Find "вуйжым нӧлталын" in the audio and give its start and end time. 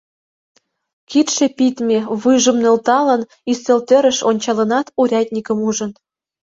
2.19-3.21